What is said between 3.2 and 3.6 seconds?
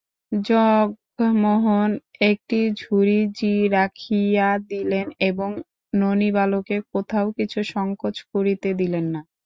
ঝি